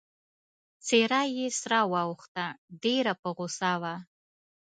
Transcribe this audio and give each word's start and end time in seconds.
څېره 0.85 1.21
يې 1.35 1.47
سره 1.61 1.79
واوښته، 1.91 2.45
ډېره 2.83 3.13
په 3.21 3.29
غوسه 3.35 3.71
وه. 3.81 3.95